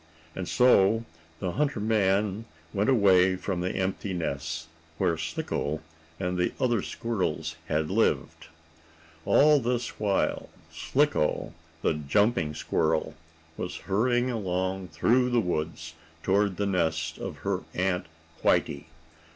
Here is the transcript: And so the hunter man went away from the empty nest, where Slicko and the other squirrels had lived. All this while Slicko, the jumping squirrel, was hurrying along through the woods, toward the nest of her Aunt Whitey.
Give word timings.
And 0.35 0.47
so 0.49 1.05
the 1.39 1.51
hunter 1.51 1.79
man 1.79 2.45
went 2.73 2.89
away 2.89 3.35
from 3.35 3.61
the 3.61 3.75
empty 3.75 4.15
nest, 4.15 4.67
where 4.97 5.15
Slicko 5.15 5.79
and 6.19 6.39
the 6.39 6.53
other 6.59 6.81
squirrels 6.81 7.55
had 7.67 7.91
lived. 7.91 8.47
All 9.25 9.59
this 9.59 9.99
while 9.99 10.49
Slicko, 10.73 11.53
the 11.83 11.93
jumping 11.93 12.55
squirrel, 12.55 13.13
was 13.57 13.77
hurrying 13.85 14.31
along 14.31 14.87
through 14.87 15.29
the 15.29 15.39
woods, 15.39 15.93
toward 16.23 16.57
the 16.57 16.65
nest 16.65 17.19
of 17.19 17.37
her 17.45 17.59
Aunt 17.75 18.07
Whitey. 18.41 18.85